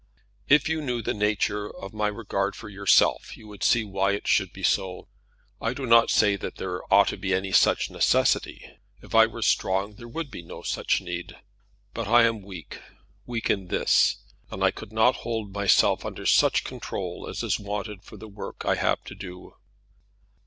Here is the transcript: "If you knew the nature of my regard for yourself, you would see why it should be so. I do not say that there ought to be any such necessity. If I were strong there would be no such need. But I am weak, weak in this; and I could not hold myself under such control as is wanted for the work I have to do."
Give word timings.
"If 0.47 0.67
you 0.67 0.81
knew 0.81 1.03
the 1.03 1.13
nature 1.13 1.69
of 1.69 1.93
my 1.93 2.07
regard 2.07 2.55
for 2.55 2.69
yourself, 2.69 3.37
you 3.37 3.47
would 3.47 3.63
see 3.63 3.83
why 3.83 4.13
it 4.13 4.27
should 4.27 4.51
be 4.51 4.63
so. 4.63 5.07
I 5.61 5.75
do 5.75 5.85
not 5.85 6.09
say 6.09 6.35
that 6.37 6.55
there 6.55 6.81
ought 6.91 7.09
to 7.09 7.17
be 7.17 7.35
any 7.35 7.51
such 7.51 7.91
necessity. 7.91 8.77
If 9.03 9.13
I 9.13 9.27
were 9.27 9.43
strong 9.43 9.93
there 9.93 10.07
would 10.07 10.31
be 10.31 10.41
no 10.41 10.63
such 10.63 11.01
need. 11.01 11.37
But 11.93 12.07
I 12.07 12.23
am 12.23 12.41
weak, 12.41 12.79
weak 13.27 13.51
in 13.51 13.67
this; 13.67 14.15
and 14.49 14.63
I 14.63 14.71
could 14.71 14.91
not 14.91 15.17
hold 15.17 15.53
myself 15.53 16.03
under 16.03 16.25
such 16.25 16.63
control 16.63 17.27
as 17.29 17.43
is 17.43 17.59
wanted 17.59 18.01
for 18.01 18.17
the 18.17 18.27
work 18.27 18.65
I 18.65 18.73
have 18.73 19.03
to 19.03 19.13
do." 19.13 19.53